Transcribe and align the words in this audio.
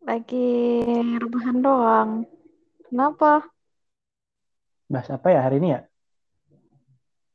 lagi 0.07 0.83
rebahan 1.19 1.59
doang. 1.63 2.11
Kenapa? 2.87 3.43
Bahas 4.87 5.11
apa 5.11 5.35
ya 5.35 5.43
hari 5.43 5.59
ini 5.59 5.75
ya? 5.75 5.83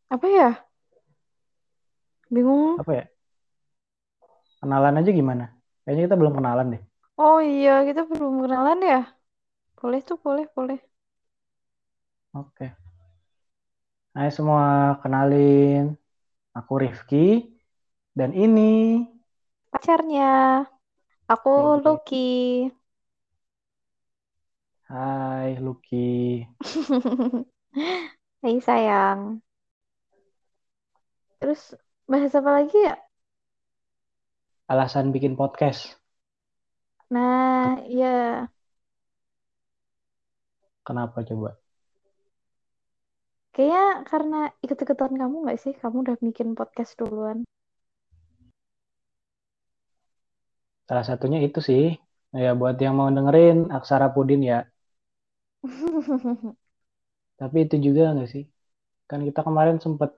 Apa 0.07 0.27
ya? 0.27 0.49
Bingung. 2.31 2.79
Apa 2.79 2.91
ya? 2.95 3.05
Kenalan 4.63 5.04
aja 5.04 5.11
gimana? 5.11 5.61
Kayaknya 5.84 6.04
kita 6.07 6.18
belum 6.21 6.34
kenalan 6.38 6.68
deh. 6.73 6.82
Oh 7.25 7.38
iya, 7.52 7.71
kita 7.88 8.01
belum 8.11 8.33
kenalan 8.43 8.79
ya? 8.92 8.96
Boleh 9.79 10.00
tuh, 10.07 10.18
boleh, 10.25 10.46
boleh. 10.57 10.78
Oke. 12.33 12.75
Hai 14.15 14.29
semua, 14.38 14.64
kenalin. 15.02 15.82
Aku 16.57 16.74
Rifki. 16.83 17.18
Dan 18.19 18.32
ini... 18.43 18.61
Pacarnya, 19.71 20.29
aku. 21.33 21.52
Lucky. 21.83 22.18
Hai 24.89 25.57
Lucky. 25.60 26.05
Hai 28.41 28.55
sayang. 28.68 29.21
Terus 31.39 31.61
bahas 32.11 32.33
apa 32.39 32.52
lagi 32.58 32.77
ya? 32.88 32.94
Alasan 34.72 35.06
bikin 35.16 35.34
podcast. 35.39 35.81
Nah, 37.14 37.78
iya. 37.92 38.08
Kenapa 40.86 41.19
coba? 41.30 41.50
Kayaknya 43.55 43.83
karena 44.11 44.39
ikut-ikutan 44.63 45.11
kamu 45.22 45.36
nggak 45.44 45.59
sih? 45.63 45.73
Kamu 45.81 45.97
udah 46.03 46.16
bikin 46.25 46.50
podcast 46.59 46.91
duluan. 47.00 47.38
Salah 50.88 51.06
satunya 51.09 51.39
itu 51.47 51.59
sih. 51.69 51.83
Ya 52.44 52.50
buat 52.59 52.75
yang 52.83 52.95
mau 53.00 53.09
dengerin 53.16 53.58
Aksara 53.78 54.08
Pudin 54.16 54.41
ya. 54.52 54.58
Tapi 57.39 57.58
itu 57.66 57.75
juga 57.85 58.02
nggak 58.16 58.30
sih? 58.33 58.44
Kan 59.09 59.19
kita 59.28 59.41
kemarin 59.47 59.78
sempet 59.85 60.11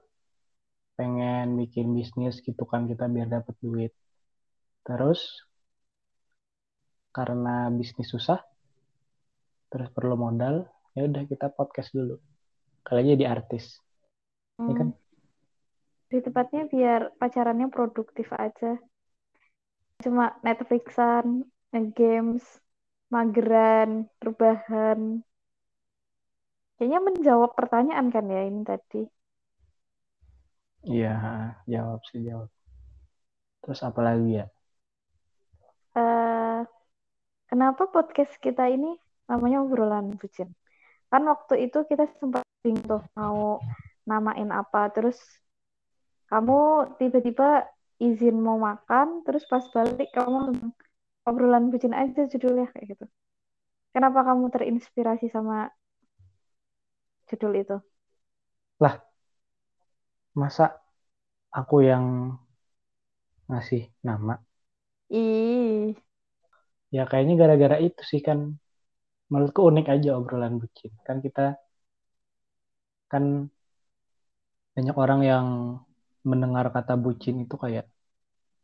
pengen 0.98 1.48
bikin 1.62 1.88
bisnis 1.98 2.36
gitu 2.48 2.64
kan 2.72 2.82
kita 2.92 3.04
biar 3.14 3.28
dapat 3.36 3.56
duit. 3.64 3.92
Terus 4.84 5.48
karena 7.14 7.70
bisnis 7.72 8.10
susah, 8.10 8.42
terus 9.72 9.88
perlu 9.94 10.20
modal, 10.20 10.68
ya 10.98 11.08
udah 11.08 11.24
kita 11.30 11.54
podcast 11.54 11.94
dulu. 11.96 12.20
Kali 12.84 13.00
aja 13.06 13.10
jadi 13.16 13.26
artis. 13.32 13.80
Iya 14.60 14.74
kan? 14.76 14.90
Hmm. 14.92 15.02
Di 16.12 16.20
tempatnya 16.22 16.70
biar 16.70 17.02
pacarannya 17.18 17.68
produktif 17.72 18.30
aja. 18.36 18.78
Cuma 20.04 20.36
Netflixan, 20.44 21.48
games, 21.96 22.44
mageran, 23.08 24.12
rebahan. 24.20 25.24
Kayaknya 26.78 27.00
menjawab 27.00 27.52
pertanyaan 27.56 28.12
kan 28.12 28.26
ya 28.28 28.42
ini 28.46 28.62
tadi. 28.68 29.02
Iya, 30.84 31.16
jawab 31.64 32.02
sih 32.12 32.20
jawab. 32.28 32.52
Terus 33.64 33.80
apa 33.88 34.02
lagi 34.04 34.44
ya? 34.44 34.46
Kenapa 37.54 37.86
podcast 37.86 38.34
kita 38.42 38.66
ini 38.66 38.98
namanya 39.30 39.62
obrolan 39.62 40.18
bucin? 40.18 40.58
Kan 41.14 41.22
waktu 41.30 41.70
itu 41.70 41.86
kita 41.86 42.10
sempat 42.18 42.42
bingung 42.66 42.82
tuh 42.82 43.06
mau 43.14 43.62
namain 44.10 44.50
apa, 44.50 44.90
terus 44.90 45.22
kamu 46.34 46.90
tiba-tiba 46.98 47.70
izin 48.02 48.42
mau 48.42 48.58
makan, 48.58 49.22
terus 49.22 49.46
pas 49.46 49.62
balik 49.70 50.10
kamu 50.18 50.50
obrolan 51.30 51.70
bucin 51.70 51.94
aja 51.94 52.26
judulnya 52.26 52.74
kayak 52.74 52.98
gitu. 52.98 53.06
Kenapa 53.94 54.26
kamu 54.34 54.50
terinspirasi 54.50 55.30
sama 55.30 55.70
judul 57.30 57.54
itu? 57.54 57.78
Masa 60.34 60.82
aku 61.54 61.86
yang 61.86 62.34
ngasih 63.46 63.94
nama? 64.02 64.42
Ih, 65.14 65.94
Ya 66.96 67.04
kayaknya 67.10 67.34
gara-gara 67.42 67.78
itu 67.88 68.02
sih 68.12 68.22
kan. 68.28 68.40
Menurutku 69.32 69.62
unik 69.70 69.88
aja 69.96 70.10
obrolan 70.20 70.54
bucin. 70.62 70.92
Kan 71.08 71.18
kita 71.26 71.42
kan 73.12 73.24
banyak 74.74 74.96
orang 75.04 75.22
yang 75.32 75.48
mendengar 76.30 76.66
kata 76.76 76.94
bucin 77.04 77.36
itu 77.44 77.56
kayak 77.64 77.86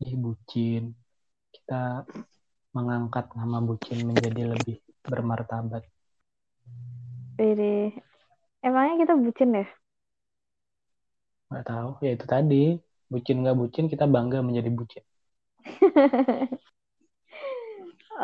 ih 0.06 0.14
bucin. 0.24 0.84
Kita 1.56 2.06
mengangkat 2.76 3.26
nama 3.40 3.58
bucin 3.68 4.00
menjadi 4.10 4.42
lebih 4.54 4.78
bermartabat. 5.12 5.84
Bede. 7.38 7.96
Emangnya 8.68 8.96
kita 9.02 9.14
bucin 9.24 9.50
ya? 9.60 9.66
Nggak 11.50 11.66
tahu, 11.70 11.90
ya 12.06 12.12
itu 12.16 12.26
tadi. 12.34 12.64
Bucin 13.12 13.38
nggak 13.42 13.58
bucin, 13.62 13.86
kita 13.92 14.06
bangga 14.14 14.40
menjadi 14.48 14.70
bucin. 14.78 15.04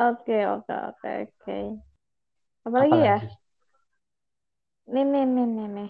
Oke, 0.03 0.35
oke, 0.53 0.73
oke, 0.89 1.09
oke. 1.23 1.55
Apalagi 2.65 2.97
ya? 3.07 3.15
Apalagi? 3.15 3.27
Nih, 4.93 5.05
nih, 5.11 5.25
nih, 5.35 5.45
nih, 5.55 5.67
nih. 5.75 5.89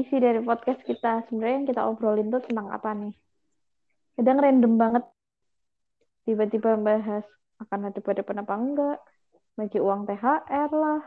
Isi 0.00 0.16
dari 0.24 0.40
podcast 0.48 0.80
kita 0.90 1.12
sebenarnya 1.26 1.56
yang 1.58 1.68
kita 1.70 1.82
obrolin 1.90 2.28
tuh 2.34 2.42
tentang 2.46 2.68
apa 2.76 2.90
nih? 3.00 3.12
Kadang 4.16 4.38
random 4.44 4.72
banget. 4.82 5.04
Tiba-tiba 6.24 6.70
bahas 6.86 7.24
akan 7.62 7.80
ada 7.88 8.00
depan 8.18 8.36
apa 8.42 8.54
enggak, 8.62 8.98
bagi 9.58 9.78
uang 9.86 10.00
THR 10.08 10.70
lah. 10.82 11.00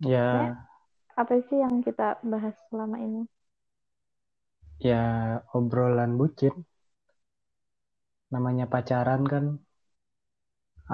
Ya, 0.00 0.66
Apa 1.20 1.34
sih 1.46 1.58
yang 1.64 1.76
kita 1.86 2.08
bahas 2.32 2.54
selama 2.70 2.96
ini? 3.06 3.22
ya 4.88 4.96
obrolan 5.56 6.12
bucin. 6.18 6.54
Namanya 8.34 8.64
pacaran 8.72 9.22
kan. 9.32 9.44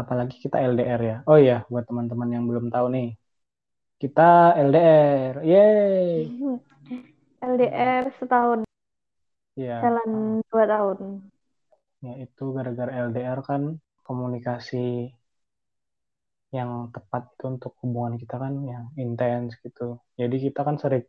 Apalagi 0.00 0.36
kita 0.44 0.56
LDR 0.70 1.00
ya. 1.10 1.16
Oh 1.30 1.38
iya, 1.44 1.56
buat 1.72 1.84
teman-teman 1.88 2.28
yang 2.34 2.44
belum 2.50 2.66
tahu 2.74 2.86
nih. 2.96 3.06
Kita 4.02 4.22
LDR. 4.66 5.34
Yeay. 5.50 6.18
LDR 7.50 8.04
setahun, 8.18 8.60
Ya, 9.56 9.82
jalan 9.82 10.40
dua 10.48 10.64
tahun. 10.72 10.98
ya 12.04 12.12
itu 12.24 12.42
gara-gara 12.56 12.92
LDR 13.06 13.40
kan 13.48 13.62
komunikasi 14.06 14.76
yang 16.58 16.70
tepat 16.94 17.22
itu 17.34 17.44
untuk 17.54 17.72
hubungan 17.80 18.14
kita 18.22 18.36
kan 18.44 18.54
yang 18.72 18.84
intens 19.04 19.50
gitu. 19.64 19.82
Jadi 20.20 20.36
kita 20.46 20.60
kan 20.66 20.76
sering 20.82 21.04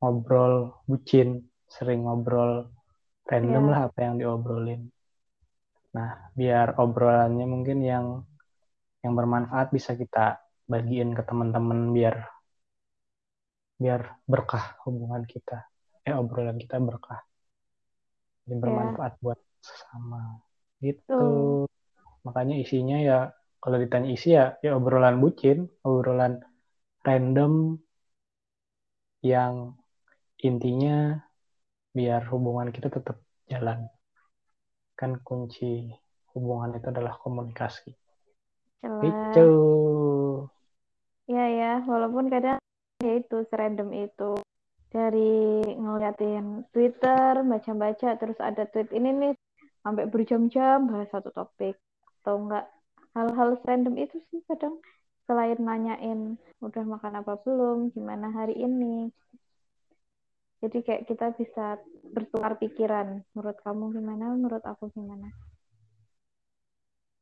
ngobrol 0.00 0.54
bucin, 0.88 1.28
sering 1.76 2.00
ngobrol 2.06 2.52
random 3.30 3.64
Iya. 3.64 3.72
lah 3.72 3.80
apa 3.88 3.98
yang 4.06 4.14
diobrolin. 4.20 4.80
Nah, 5.96 6.10
biar 6.38 6.66
obrolannya 6.82 7.46
mungkin 7.54 7.78
yang 7.82 8.06
yang 9.02 9.12
bermanfaat 9.18 9.68
bisa 9.76 9.92
kita 9.96 10.38
bagiin 10.72 11.10
ke 11.16 11.22
teman-teman 11.28 11.90
biar 11.96 12.16
biar 13.80 14.00
berkah 14.28 14.76
hubungan 14.84 15.24
kita. 15.24 15.66
Eh, 16.06 16.14
obrolan 16.14 16.56
kita 16.60 16.76
berkah. 16.78 17.20
Jadi 18.44 18.54
Iya. 18.54 18.60
bermanfaat 18.62 19.12
buat 19.24 19.40
sesama. 19.64 20.20
Gitu. 20.84 21.00
Tuh. 21.08 21.66
Makanya 22.26 22.54
isinya 22.60 22.96
ya 23.00 23.18
kalau 23.62 23.76
ditanya 23.82 24.08
isi 24.16 24.28
ya 24.38 24.56
ya 24.64 24.70
obrolan 24.78 25.16
bucin, 25.22 25.58
obrolan 25.84 26.40
random 27.06 27.80
yang 29.24 29.76
intinya 30.48 31.20
biar 31.96 32.22
hubungan 32.32 32.68
kita 32.72 32.88
tetap 32.96 33.16
jalan. 33.50 33.88
Kan 35.00 35.16
kunci 35.24 35.88
hubungan 36.36 36.76
itu 36.76 36.92
adalah 36.92 37.16
komunikasi. 37.16 37.96
Jelas. 38.84 39.00
Gitu. 39.08 39.48
Iya 41.24 41.46
ya, 41.48 41.72
walaupun 41.88 42.28
kadang 42.28 42.60
ya 43.00 43.12
itu 43.16 43.48
serandom 43.48 43.96
itu 43.96 44.36
dari 44.92 45.62
ngeliatin 45.78 46.68
Twitter, 46.74 47.40
baca-baca, 47.40 48.18
terus 48.18 48.36
ada 48.42 48.66
tweet 48.68 48.90
ini 48.92 49.08
nih 49.14 49.32
sampai 49.80 50.04
berjam-jam 50.10 50.90
bahas 50.90 51.08
satu 51.08 51.32
topik 51.32 51.78
atau 52.20 52.44
enggak 52.44 52.66
hal-hal 53.16 53.56
random 53.64 53.96
itu 53.96 54.20
sih 54.28 54.42
kadang 54.44 54.82
selain 55.24 55.56
nanyain 55.62 56.36
udah 56.58 56.82
makan 56.84 57.22
apa 57.22 57.38
belum, 57.46 57.94
gimana 57.94 58.34
hari 58.34 58.58
ini. 58.58 59.14
Jadi 60.60 60.78
kayak 60.84 61.02
kita 61.08 61.26
bisa 61.40 61.80
bertukar 62.12 62.60
pikiran. 62.60 63.24
Menurut 63.32 63.56
kamu 63.64 63.84
gimana? 63.96 64.24
Menurut 64.36 64.64
aku 64.64 64.92
gimana? 64.92 65.28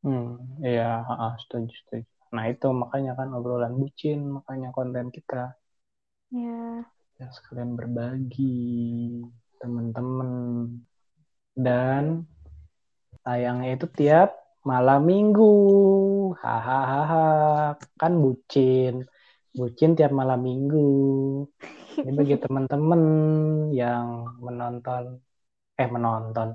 Hmm, 0.02 0.58
iya, 0.67 1.06
setuju, 1.43 1.70
setuju. 1.81 2.06
Nah 2.35 2.44
itu 2.52 2.67
makanya 2.82 3.12
kan 3.19 3.29
obrolan 3.38 3.75
bucin, 3.81 4.20
makanya 4.37 4.69
konten 4.76 5.06
kita 5.17 5.55
Ya. 6.31 6.85
ya 7.19 7.26
sekalian 7.37 7.73
berbagi 7.79 8.55
teman-teman 9.58 10.31
dan 11.58 12.05
tayangnya 13.26 13.70
itu 13.76 13.87
tiap 13.99 14.29
malam 14.70 15.00
minggu. 15.11 15.52
Hahaha, 16.43 17.26
kan 18.00 18.12
bucin, 18.23 18.94
bucin 19.56 19.90
tiap 19.99 20.12
malam 20.20 20.40
minggu. 20.49 20.88
Ini 21.99 22.15
bagi 22.15 22.39
teman-teman 22.39 23.03
yang 23.75 24.39
menonton, 24.39 25.19
eh 25.75 25.91
menonton. 25.91 26.55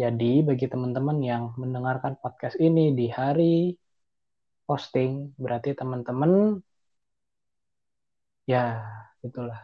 Jadi 0.00 0.40
bagi 0.40 0.64
teman-teman 0.64 1.20
yang 1.20 1.52
mendengarkan 1.60 2.16
podcast 2.16 2.56
ini 2.56 2.96
di 2.96 3.12
hari 3.12 3.76
posting, 4.64 5.36
berarti 5.36 5.76
teman-teman 5.76 6.56
ya 8.48 8.80
itulah 9.20 9.60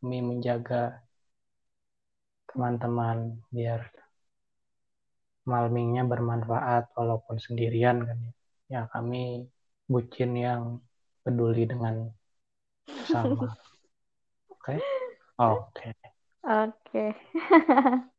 demi 0.00 0.24
menjaga 0.24 1.04
teman-teman 2.48 3.36
biar 3.52 3.84
malmingnya 5.44 6.08
bermanfaat 6.08 6.88
walaupun 6.96 7.36
sendirian 7.36 8.00
kan 8.08 8.16
ya. 8.16 8.32
Ya 8.70 8.80
kami 8.88 9.44
bucin 9.84 10.32
yang 10.40 10.80
peduli 11.20 11.68
dengan 11.68 12.08
sesama. 12.88 13.52
Oke? 14.60 14.84
Oke. 15.38 15.94
Oke. 16.44 17.14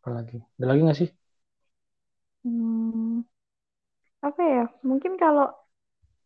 Apa 0.00 0.08
lagi? 0.16 0.36
Ada 0.58 0.64
lagi 0.68 0.80
nggak 0.84 0.98
sih? 1.00 1.08
Hmm, 2.44 3.22
apa 4.28 4.42
ya? 4.54 4.62
Mungkin 4.88 5.12
kalau 5.22 5.46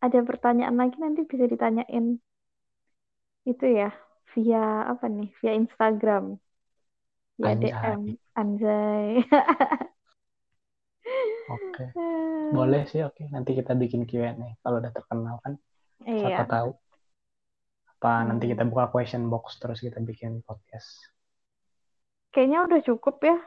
ada 0.07 0.19
pertanyaan 0.29 0.77
lagi 0.83 0.97
nanti 1.05 1.21
bisa 1.31 1.45
ditanyain 1.53 2.07
itu 3.51 3.65
ya 3.79 3.87
via 4.33 4.59
apa 4.93 5.05
nih? 5.17 5.29
Via 5.41 5.53
Instagram. 5.61 6.25
Via 7.39 7.51
Anjay. 7.51 7.61
DM. 7.61 8.17
Anjay. 8.39 9.25
Oke. 11.55 11.83
Boleh 12.57 12.83
sih, 12.91 13.01
oke. 13.09 13.23
Nanti 13.35 13.51
kita 13.61 13.73
bikin 13.83 14.03
Q&A 14.11 14.49
kalau 14.63 14.79
udah 14.83 14.93
terkenal 14.99 15.37
kan. 15.45 15.55
Siapa 16.21 16.43
Iya. 16.47 16.47
tahu. 16.53 16.69
Apa 18.03 18.27
nanti 18.27 18.51
Hmm. 18.51 18.59
kita 18.59 18.67
buka 18.67 18.91
question 18.91 19.31
box 19.31 19.63
terus 19.63 19.79
kita 19.79 20.03
bikin 20.03 20.43
podcast. 20.43 21.07
Kayaknya 22.35 22.59
udah 22.67 22.81
cukup 22.83 23.23
ya. 23.23 23.39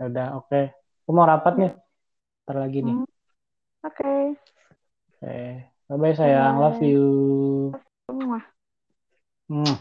Ya 0.00 0.08
Udah, 0.08 0.26
oke. 0.40 0.72
Aku 1.04 1.12
mau 1.12 1.28
rapat 1.28 1.60
nih. 1.60 1.72
Ntar 2.48 2.56
lagi 2.64 2.80
nih. 2.80 2.96
Hmm. 2.96 3.08
Oke. 3.84 4.40
Oke. 5.20 5.36
Bye-bye 5.84 6.16
sayang. 6.16 6.56
Love 6.56 6.80
Bye. 6.80 6.88
you. 6.88 7.06
Semua. 8.08 8.40
Hmm. 9.52 9.76